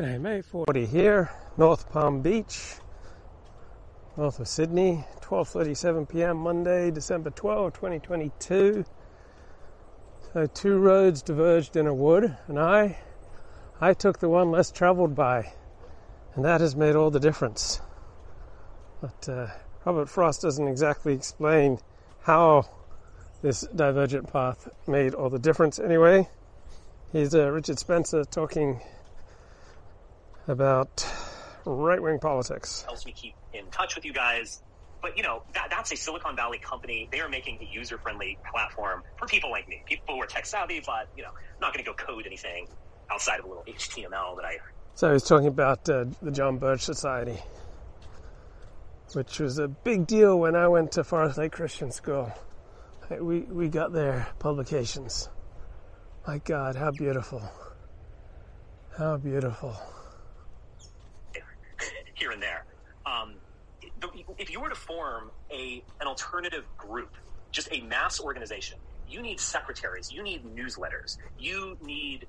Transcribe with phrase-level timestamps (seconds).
[0.00, 2.76] G'day mate, 40 here, North Palm Beach,
[4.16, 8.86] north of Sydney, 12.37pm Monday, December 12, 2022.
[10.32, 12.96] So two roads diverged in a wood and I,
[13.78, 15.52] I took the one less travelled by
[16.34, 17.82] and that has made all the difference.
[19.02, 19.48] But uh,
[19.84, 21.78] Robert Frost doesn't exactly explain
[22.22, 22.64] how
[23.42, 26.26] this divergent path made all the difference anyway.
[27.12, 28.80] He's uh, Richard Spencer talking
[30.50, 31.06] about
[31.64, 32.82] right wing politics.
[32.82, 34.62] Helps me keep in touch with you guys.
[35.02, 37.08] But you know, that, that's a Silicon Valley company.
[37.10, 40.44] They are making a user friendly platform for people like me, people who are tech
[40.44, 42.66] savvy, but you know, not going to go code anything
[43.10, 44.58] outside of a little HTML that I.
[44.94, 47.38] So he's talking about uh, the John Birch Society,
[49.14, 52.32] which was a big deal when I went to Forest Lake Christian School.
[53.08, 55.28] We, we got their publications.
[56.26, 57.42] My God, how beautiful.
[58.96, 59.74] How beautiful.
[62.14, 62.66] Here and there.
[63.06, 63.34] Um,
[64.38, 67.10] if you were to form a, an alternative group,
[67.52, 72.26] just a mass organization, you need secretaries, you need newsletters, you need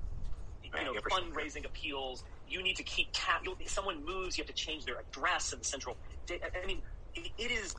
[0.64, 2.24] you know, fundraising appeals.
[2.48, 3.46] You need to keep cap.
[3.66, 5.96] Someone moves, you have to change their address in the central.
[6.30, 6.82] I mean,
[7.14, 7.74] it is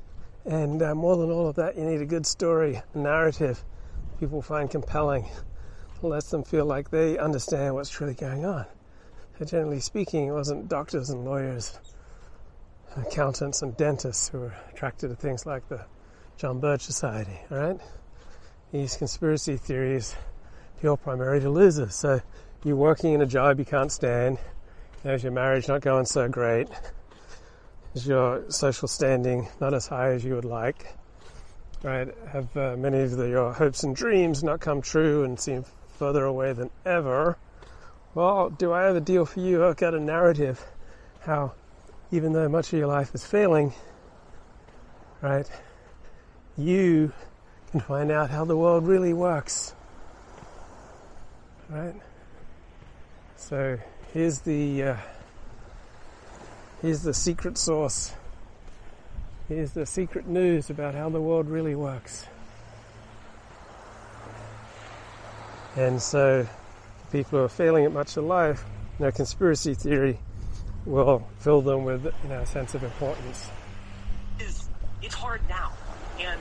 [0.46, 3.64] and uh, more than all of that, you need a good story, a narrative
[4.20, 5.26] people find compelling
[6.00, 8.66] to let them feel like they understand what's truly going on.
[9.40, 11.80] And generally speaking, it wasn't doctors and lawyers,
[12.98, 15.86] accountants and dentists who are attracted to things like the
[16.38, 17.80] John Birch Society, right?
[18.72, 20.16] These conspiracy theories
[20.78, 21.96] appeal primarily to losers.
[21.96, 22.22] So
[22.64, 24.38] you're working in a job you can't stand,
[25.04, 26.68] there's your marriage not going so great,
[27.94, 30.96] is your social standing not as high as you would like?
[31.84, 32.08] Right?
[32.32, 35.66] Have uh, many of the, your hopes and dreams not come true and seem
[36.00, 37.38] further away than ever?
[38.16, 39.66] Well, do I have a deal for you?
[39.66, 40.64] I've got a narrative
[41.22, 41.54] how,
[42.14, 43.74] even though much of your life is failing,
[45.22, 45.50] right,
[46.56, 47.12] you
[47.72, 49.74] can find out how the world really works.
[51.70, 51.96] Right?
[53.36, 53.80] So
[54.14, 54.98] here's the uh,
[56.84, 58.12] Here's the secret source.
[59.48, 62.26] Here's the secret news about how the world really works.
[65.78, 66.46] And so,
[67.10, 68.66] people who are failing at much of life,
[69.00, 70.20] know, conspiracy theory
[70.86, 73.50] will fill them with you know, a sense of importance.
[74.40, 74.70] It's,
[75.02, 75.72] it's hard now.
[76.20, 76.40] And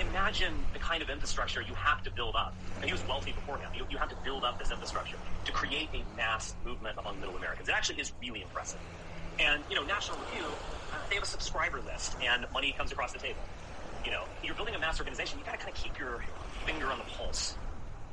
[0.00, 2.54] imagine the kind of infrastructure you have to build up.
[2.76, 3.70] And he was wealthy beforehand.
[3.76, 7.36] You, you have to build up this infrastructure to create a mass movement among middle
[7.36, 7.68] Americans.
[7.68, 8.80] It actually is really impressive.
[9.38, 13.12] And, you know, National Review, uh, they have a subscriber list and money comes across
[13.12, 13.40] the table.
[14.04, 16.22] You know, you're building a mass organization, you gotta kind of keep your
[16.66, 17.56] finger on the pulse.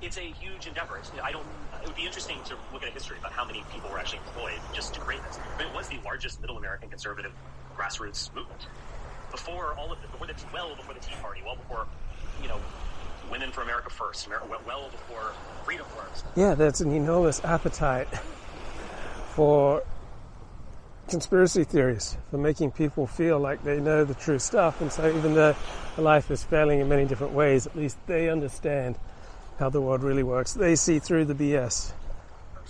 [0.01, 0.97] It's a huge endeavor.
[0.97, 1.45] It's, I don't,
[1.81, 4.19] it would be interesting to look at a history about how many people were actually
[4.19, 5.39] employed just to create this.
[5.57, 7.31] But it was the largest middle American conservative
[7.77, 8.67] grassroots movement.
[9.31, 11.85] Before all of it, before the, well before the Tea Party, well before,
[12.41, 12.59] you know,
[13.29, 14.27] Women for America First,
[14.65, 15.31] well before
[15.63, 16.23] Freedom Wars.
[16.35, 18.07] Yeah, there's an enormous appetite
[19.35, 19.83] for
[21.07, 24.81] conspiracy theories for making people feel like they know the true stuff.
[24.81, 25.55] And so even though
[25.97, 28.97] life is failing in many different ways, at least they understand
[29.61, 30.53] how the world really works.
[30.53, 31.93] They see through the BS.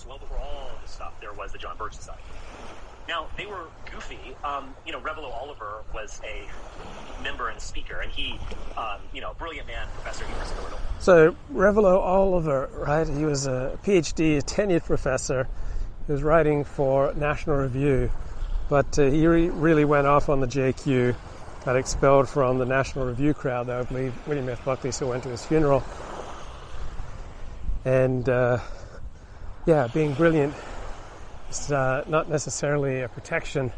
[0.07, 2.22] Well, before all the stuff, there was the John Birch Society.
[3.07, 4.35] Now, they were goofy.
[4.44, 8.38] Um, you know, Revilo Oliver was a member and speaker, and he,
[8.78, 10.81] um, you know, brilliant man, professor University of Illinois.
[11.00, 15.47] So, Revilo Oliver, right, he was a PhD, a tenured professor.
[16.06, 18.12] He was writing for National Review
[18.72, 21.13] but uh, he re- really went off on the JQ,
[21.66, 24.63] got expelled from the National Review crowd, though I believe William F.
[24.63, 25.84] Buckley still went to his funeral.
[27.86, 28.59] And uh,
[29.66, 30.53] yeah, being brilliant
[31.50, 33.72] is uh, not necessarily a protection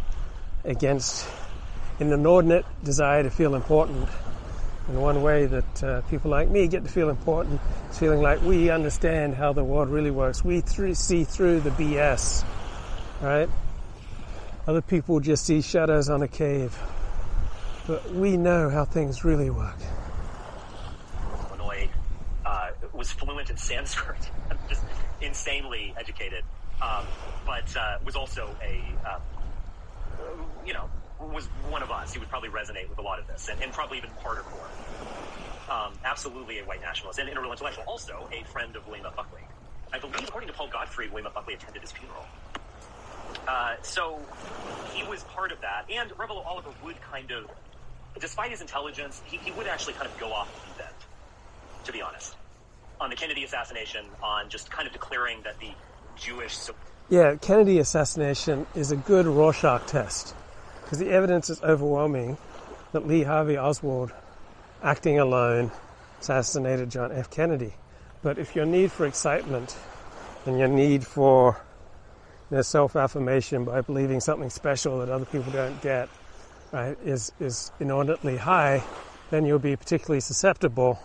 [0.64, 1.28] against
[2.00, 4.10] an inordinate desire to feel important.
[4.88, 8.42] And one way that uh, people like me get to feel important is feeling like
[8.42, 10.44] we understand how the world really works.
[10.44, 12.44] We th- see through the BS,
[13.22, 13.50] right?
[14.68, 16.78] Other people just see shadows on a cave.
[17.88, 19.78] But we know how things really work.
[21.50, 21.90] Illinois
[22.46, 22.70] uh,
[23.04, 24.32] was fluent in Sanskrit,
[24.70, 24.82] just
[25.20, 26.42] insanely educated,
[26.82, 27.06] um,
[27.46, 29.20] but uh, was also a, uh,
[30.66, 30.90] you know,
[31.20, 32.14] was one of us.
[32.14, 34.70] He would probably resonate with a lot of this, and, and probably even harder core.
[35.70, 37.84] Um, absolutely a white nationalist and integral intellectual.
[37.88, 39.06] Also a friend of William.
[39.14, 39.42] Buckley.
[39.92, 41.30] I believe, according to Paul Gottfried, William.
[41.34, 42.26] Buckley attended his funeral.
[43.46, 44.22] Uh, so
[44.94, 45.84] he was part of that.
[45.92, 47.52] And Revilo Oliver would kind of,
[48.22, 50.48] despite his intelligence, he, he would actually kind of go off
[50.78, 50.94] the deep
[51.86, 52.38] to be honest.
[53.02, 55.72] On the Kennedy assassination, on just kind of declaring that the
[56.16, 56.58] Jewish
[57.10, 60.36] Yeah, Kennedy assassination is a good Rorschach test
[60.84, 62.38] because the evidence is overwhelming
[62.92, 64.12] that Lee Harvey Oswald,
[64.82, 65.72] acting alone,
[66.22, 67.30] assassinated John F.
[67.30, 67.74] Kennedy.
[68.22, 69.76] But if your need for excitement
[70.46, 71.60] and your need for
[72.50, 76.08] you know, self-affirmation by believing something special that other people don't get
[76.72, 78.84] right, is, is inordinately high,
[79.32, 81.00] then you'll be particularly susceptible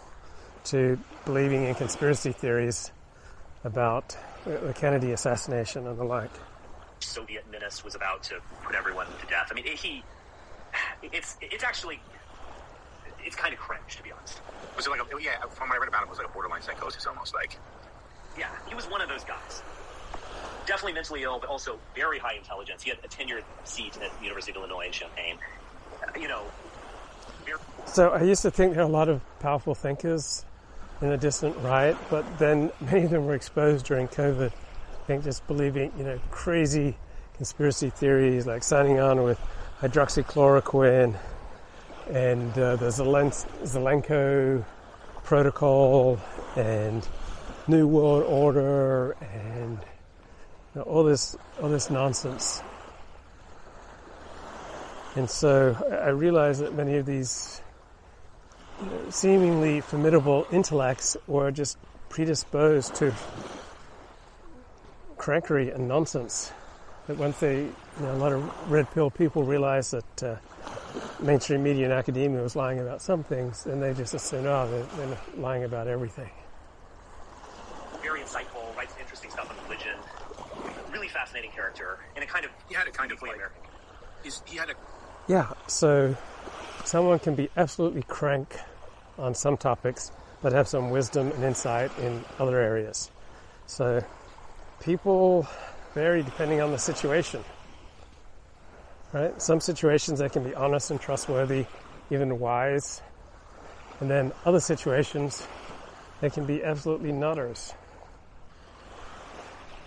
[0.64, 2.90] to believing in conspiracy theories
[3.64, 6.30] about the Kennedy assassination and the like.
[7.00, 9.48] Soviet menace was about to put everyone to death.
[9.50, 10.02] I mean, he,
[11.02, 12.00] it's it's actually,
[13.24, 14.40] it's kind of cringe to be honest.
[14.76, 15.40] Was it like a, yeah?
[15.50, 17.58] From what I read about him, it was like a borderline psychosis, almost like.
[18.38, 19.62] Yeah, he was one of those guys.
[20.66, 22.82] Definitely mentally ill, but also very high intelligence.
[22.82, 25.38] He had a tenured seat at the University of Illinois in Champaign.
[26.20, 26.42] You know.
[27.86, 30.44] So I used to think there are a lot of powerful thinkers
[31.00, 34.50] in the distant right, but then many of them were exposed during COVID.
[34.50, 36.96] I think just believing, you know, crazy
[37.36, 39.40] conspiracy theories like signing on with
[39.80, 41.16] hydroxychloroquine
[42.10, 44.64] and uh, the Zelen- Zelenko
[45.24, 46.18] protocol
[46.56, 47.06] and
[47.68, 49.78] New World Order and
[50.74, 52.62] you know, all this all this nonsense.
[55.16, 57.60] And so I I realized that many of these
[58.80, 61.76] you know, seemingly formidable intellects were just
[62.08, 63.12] predisposed to
[65.16, 66.52] crankery and nonsense.
[67.06, 70.36] That once they, you know, a lot of red pill people realized that uh,
[71.20, 75.06] mainstream media and academia was lying about some things, then they just assumed, oh, they're,
[75.06, 76.30] they're lying about everything.
[78.02, 79.96] very insightful, writes interesting stuff on religion.
[80.92, 83.36] Really fascinating character, and a kind of He had a kind of deeply like.
[83.36, 83.62] American.
[84.22, 84.74] He's, he had a
[85.28, 86.16] Yeah, so
[86.84, 88.56] someone can be absolutely crank
[89.18, 90.10] on some topics,
[90.40, 93.10] but have some wisdom and insight in other areas.
[93.66, 94.02] So
[94.80, 95.46] people
[95.92, 97.44] vary depending on the situation.
[99.12, 99.40] Right?
[99.42, 101.66] Some situations they can be honest and trustworthy,
[102.10, 103.02] even wise.
[104.00, 105.46] And then other situations
[106.22, 107.74] they can be absolutely nutters.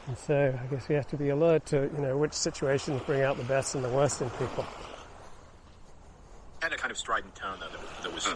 [0.05, 3.23] And so I guess we have to be alert to, you know, which situations bring
[3.23, 4.65] out the best and the worst in people.
[6.81, 8.28] Kind of strident tone though that, that was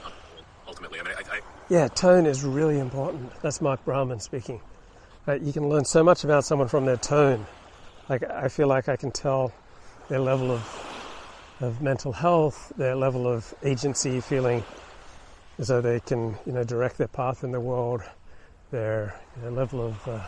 [0.68, 1.00] ultimately.
[1.00, 3.32] I mean, I, I, Yeah, tone is really important.
[3.42, 4.62] That's Mark Brahmin speaking.
[5.26, 7.48] Right, you can learn so much about someone from their tone.
[8.08, 9.52] Like I feel like I can tell
[10.10, 10.62] their level of
[11.60, 14.64] of mental health, their level of agency, feeling
[15.58, 18.04] as though they can, you know, direct their path in the world,
[18.70, 20.22] their you know, level of uh,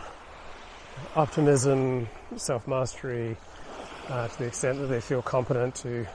[1.16, 3.38] optimism, self mastery,
[4.10, 6.08] uh, to the extent that they feel competent to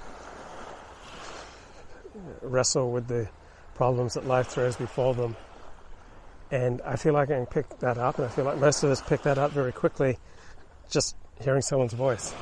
[2.43, 3.29] wrestle with the
[3.75, 5.37] problems that life throws before them.
[6.51, 8.91] And I feel like I can pick that up, and I feel like most of
[8.91, 10.19] us pick that up very quickly
[10.91, 12.35] just hearing someone's voice.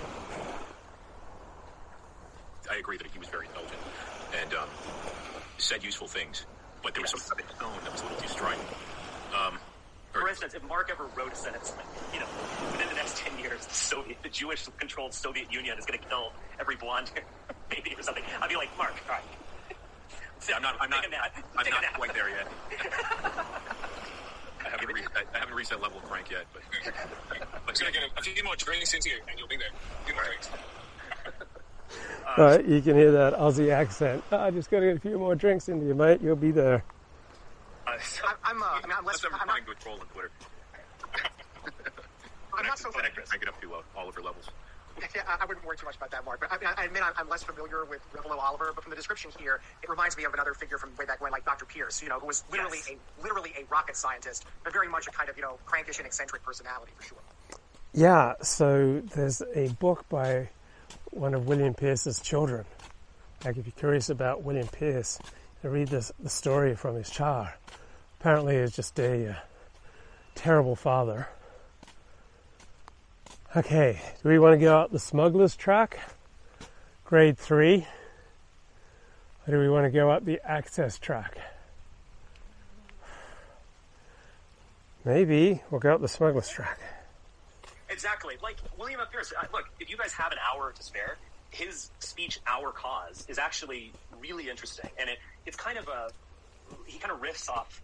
[2.70, 3.80] I agree that he was very intelligent
[4.40, 4.70] and um,
[5.58, 6.46] said useful things,
[6.82, 7.22] but there was Yes.
[7.26, 8.68] something about his tone that was a little too strident.
[9.34, 9.60] Um,
[10.12, 12.26] For instance, if Mark ever wrote a sentence like, you know,
[12.72, 16.06] within the next 10 years, the Soviet, the Jewish controlled Soviet Union is going to
[16.08, 17.12] kill every blonde
[17.70, 19.24] baby or something, I'd be like, Mark, all right.
[20.40, 20.76] Sit, I'm not.
[20.80, 21.02] I'm not.
[21.02, 21.36] take a nap.
[21.56, 22.48] I'm Take not quite there yet.
[24.64, 25.08] I haven't reached.
[25.14, 26.62] I, I haven't reached that level of crank yet, but.
[27.66, 29.68] but Just gonna get a, a few more drinks into you, and you'll be there.
[29.68, 30.48] A few more drinks.
[32.38, 34.22] Right, you can hear that Aussie accent.
[34.30, 36.20] "Ah, I just got to get a few more drinks into you, mate.
[36.22, 36.84] You'll be there.
[37.84, 39.70] Uh, so- I, I'm, uh, I mean, I'm less, Unless I'm I'm not, replying to
[39.72, 40.30] a troll on Twitter.
[42.56, 42.90] I'm not so.
[42.94, 44.46] Then I can crank it up to uh, Oliver levels.
[45.14, 46.40] Yeah, I I wouldn't worry too much about that, Mark.
[46.40, 48.96] But I, mean, I admit I'm, I'm less familiar with Revilo Oliver, but from the
[48.96, 51.64] description here, it reminds me of another figure from way back when, like Dr.
[51.64, 52.96] Pierce, you know, who was literally Yes.
[53.18, 56.06] a literally a rocket scientist, but very much a kind of you know crankish and
[56.06, 57.18] eccentric personality for sure.
[57.92, 60.48] Yeah, so there's a book by
[61.10, 62.64] one of William Pierce's children.
[63.44, 65.18] Like, if you're curious about William Pierce,
[65.64, 67.48] you read this, the story from his child.
[68.20, 69.34] Apparently, he's just a uh,
[70.34, 71.28] terrible father.
[73.56, 75.98] Okay, do we want to go out the smuggler's track,
[77.04, 77.84] grade three,
[79.44, 81.36] or do we want to go up the access track?
[85.04, 86.78] Maybe we'll go up the smuggler's track.
[87.88, 88.36] Exactly.
[88.40, 89.10] Like William F.
[89.10, 89.32] Pierce.
[89.36, 91.16] uh, Look, if you guys have an hour to spare,
[91.50, 93.90] his speech "Our Cause" is actually
[94.20, 96.10] really interesting, and it it's kind of a
[96.86, 97.82] he kind of riffs off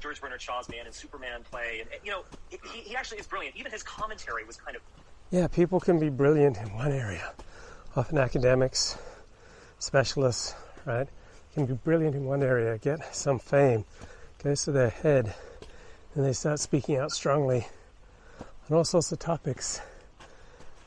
[0.00, 3.56] George Bernard Shaw's Man and Superman play, and you know he, he actually is brilliant.
[3.56, 4.82] Even his commentary was kind of
[5.30, 7.32] Yeah, people can be brilliant in one area.
[7.96, 8.96] Often academics,
[9.78, 10.54] specialists,
[10.84, 11.08] right,
[11.54, 13.84] can be brilliant in one area, get some fame,
[14.42, 15.34] goes to their head,
[16.14, 17.66] and they start speaking out strongly
[18.70, 19.80] on all sorts of topics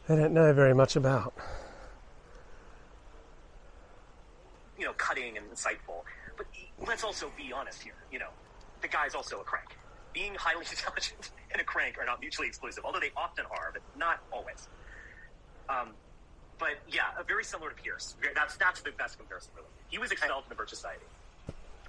[0.09, 1.35] they don't know very much about.
[4.77, 6.01] You know, cutting and insightful.
[6.35, 6.47] But
[6.87, 7.93] let's also be honest here.
[8.11, 8.29] You know,
[8.81, 9.77] the guy's also a crank.
[10.13, 13.81] Being highly intelligent and a crank are not mutually exclusive, although they often are, but
[13.97, 14.67] not always.
[15.69, 15.89] Um,
[16.57, 18.15] but yeah, uh, very similar to Pierce.
[18.35, 19.67] That's that's the best comparison really.
[19.89, 21.05] He was expelled from the Birch Society.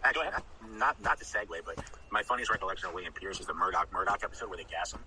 [0.04, 0.44] Actually, not,
[0.78, 1.76] not not to segue, but
[2.10, 5.00] my funniest recollection of William Pierce is the Murdoch Murdoch episode where they gas him.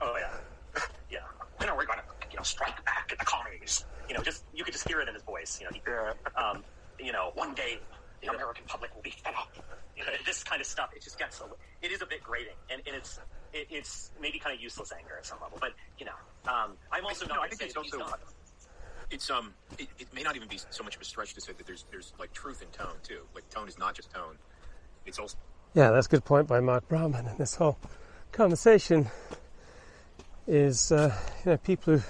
[0.00, 0.80] Oh yeah,
[1.10, 1.18] yeah.
[1.60, 3.84] You know, we're gonna you know strike back at the commies.
[4.08, 5.58] You know, just you could just hear it in his voice.
[5.60, 6.12] You know, he, Yeah.
[6.36, 6.64] um,
[6.98, 7.78] you know, one day
[8.22, 9.50] the American public will be fed up.
[9.96, 10.90] You know, this kind of stuff.
[10.96, 11.44] It just gets a,
[11.84, 13.18] it is a bit grating, and, and it's
[13.52, 15.58] it, it's maybe kind of useless anger at some level.
[15.60, 18.20] But you know, um, I'm also No, not I think it's also- not.
[19.10, 21.52] It's um, it, it may not even be so much of a stretch to say
[21.52, 23.20] that there's there's like truth in tone too.
[23.34, 24.38] Like tone is not just tone;
[25.04, 25.36] it's also
[25.74, 27.26] Yeah, that's a good point by Mark Brahmin.
[27.26, 27.76] And this whole
[28.32, 29.10] conversation
[30.46, 31.14] is, uh,
[31.44, 32.02] you know, people who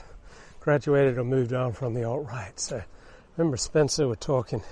[0.61, 2.59] graduated or moved on from the alt right.
[2.61, 2.83] So,
[3.37, 4.63] remember Spencer were talking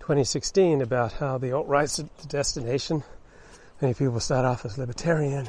[0.00, 3.02] 2016 about how the alt right's the destination.
[3.80, 5.48] Many people start off as libertarian,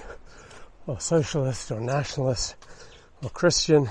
[0.87, 2.55] or socialist, or nationalist,
[3.23, 3.89] or Christian,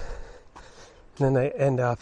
[0.57, 1.99] and then they end up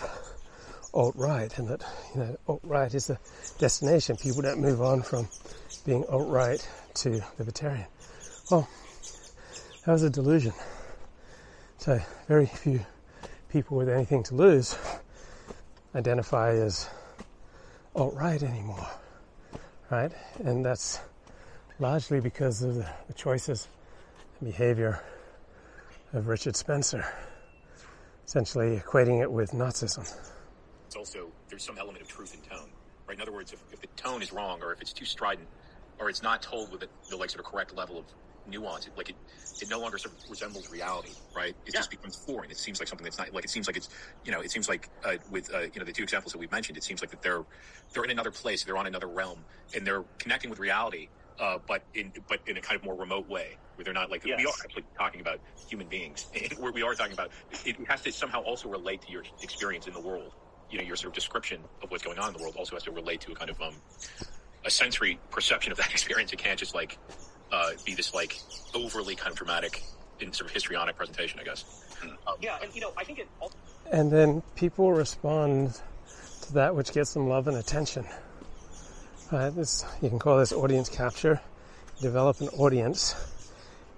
[0.92, 1.84] alt right, and that
[2.14, 3.18] you know alt right is the
[3.58, 4.16] destination.
[4.16, 5.28] People don't move on from
[5.84, 7.86] being alt right to libertarian.
[8.50, 8.68] Well,
[9.84, 10.52] that was a delusion.
[11.78, 12.84] So very few
[13.48, 14.76] people with anything to lose
[15.94, 16.88] identify as
[18.06, 18.86] right anymore,
[19.90, 20.12] right?
[20.44, 21.00] And that's
[21.80, 23.68] largely because of the, the choices
[24.40, 25.02] and behavior
[26.12, 27.04] of Richard Spencer,
[28.26, 30.14] essentially equating it with Nazism.
[30.86, 32.68] it's also there's some element of truth in tone,
[33.06, 33.16] right?
[33.16, 35.48] In other words, if, if the tone is wrong, or if it's too strident,
[35.98, 38.04] or it's not told with the, the like sort of correct level of
[38.48, 39.18] nuance, it, like it,
[39.60, 41.56] it no longer sort of resembles reality, right?
[41.66, 41.80] It Yeah.
[41.80, 42.50] just becomes foreign.
[42.50, 43.88] It seems like something that's not like it seems like it's
[44.24, 46.52] you know it seems like uh, with uh, you know the two examples that we've
[46.52, 47.44] mentioned, it seems like that they're
[47.94, 51.10] they're in another place, they're on another realm, and they're connecting with reality.
[51.38, 54.24] Uh, but in but in a kind of more remote way, where they're not like
[54.24, 56.28] we are actually talking about human beings,
[56.58, 57.32] where we are talking about
[57.64, 60.34] it has to somehow also relate to your experience in the world
[60.70, 62.84] you know your sort of description of what's going on in the world also has
[62.84, 63.82] to relate to a kind of um
[64.64, 66.32] a sensory perception of that experience.
[66.32, 66.98] It can't just like
[67.52, 68.38] uh, be this like
[68.74, 69.82] overly kind of dramatic
[70.20, 71.64] in sort of histrionic presentation, I guess.
[72.02, 73.28] Um, Yeah, and you know, I think it.
[73.40, 73.52] al-
[73.92, 75.80] and then people respond
[76.42, 78.06] to that which gets them love and attention.
[79.32, 79.50] Right?
[79.50, 81.40] This you can call this audience capture.
[82.00, 83.16] Develop an audience,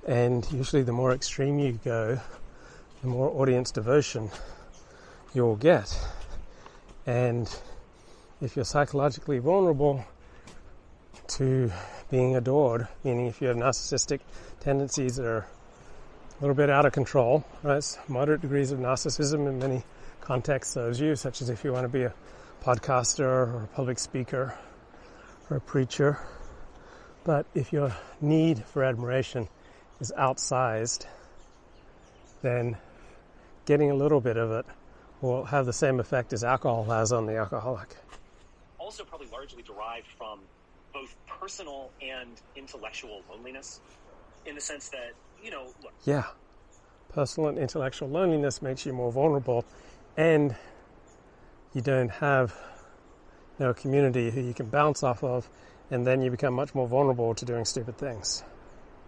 [0.06, 2.18] and usually the more extreme you go,
[3.02, 4.30] the more audience devotion
[5.34, 5.94] you'll get.
[7.06, 7.46] And
[8.40, 10.04] if you're psychologically vulnerable
[11.28, 11.70] to
[12.10, 14.20] being adored, meaning if you have narcissistic
[14.60, 17.98] tendencies that are a little bit out of control, right?
[18.08, 19.84] Moderate degrees of narcissism in many
[20.20, 22.12] contexts serves you, such as if you want to be a
[22.62, 24.54] podcaster or a public speaker
[25.48, 26.18] or a preacher.
[27.24, 29.48] But if your need for admiration
[30.00, 31.06] is outsized,
[32.42, 32.76] then
[33.66, 34.66] getting a little bit of it
[35.20, 37.96] will have the same effect as alcohol has on the alcoholic.
[38.78, 40.40] also probably largely derived from
[40.92, 43.80] both personal and intellectual loneliness,
[44.46, 46.24] in the sense that you know, look, Yeah.
[47.08, 49.64] Personal and intellectual loneliness makes you more vulnerable
[50.16, 50.54] and
[51.74, 52.54] you don't have
[53.58, 55.48] you know, a community who you can bounce off of
[55.90, 58.44] and then you become much more vulnerable to doing stupid things.